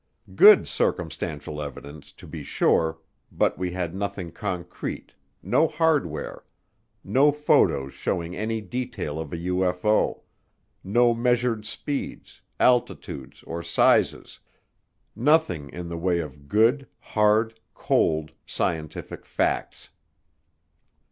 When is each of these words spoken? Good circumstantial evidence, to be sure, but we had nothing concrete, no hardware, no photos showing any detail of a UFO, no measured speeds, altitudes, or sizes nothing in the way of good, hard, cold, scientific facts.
Good 0.33 0.67
circumstantial 0.67 1.61
evidence, 1.61 2.11
to 2.13 2.25
be 2.25 2.41
sure, 2.41 2.97
but 3.31 3.59
we 3.59 3.69
had 3.73 3.93
nothing 3.93 4.31
concrete, 4.31 5.13
no 5.43 5.67
hardware, 5.67 6.43
no 7.03 7.31
photos 7.31 7.93
showing 7.93 8.35
any 8.35 8.61
detail 8.61 9.19
of 9.19 9.31
a 9.31 9.37
UFO, 9.37 10.23
no 10.83 11.13
measured 11.13 11.67
speeds, 11.67 12.41
altitudes, 12.59 13.43
or 13.43 13.61
sizes 13.61 14.39
nothing 15.15 15.69
in 15.69 15.87
the 15.87 15.99
way 15.99 16.17
of 16.17 16.47
good, 16.47 16.87
hard, 16.99 17.59
cold, 17.75 18.31
scientific 18.47 19.23
facts. 19.23 19.91